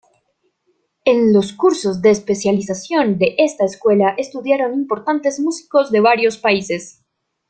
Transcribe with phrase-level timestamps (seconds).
[1.05, 7.03] En los cursos de especialización de esta escuela estudiaron importantes músicos de varios países.